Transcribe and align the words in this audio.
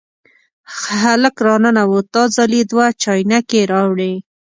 هلک 1.01 1.35
را 1.45 1.55
ننوت، 1.63 2.07
دا 2.13 2.23
ځل 2.35 2.51
یې 2.57 2.63
دوه 2.71 2.85
چاینکې 3.01 3.61
راوړې. 3.71 4.13